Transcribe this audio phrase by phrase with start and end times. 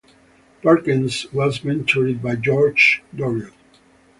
[0.63, 3.53] Perkins was mentored by Georges Doriot.